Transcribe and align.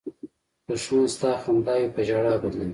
دښمن 0.67 1.05
ستا 1.15 1.31
خنداوې 1.41 1.87
په 1.95 2.01
ژړا 2.07 2.33
بدلوي 2.41 2.69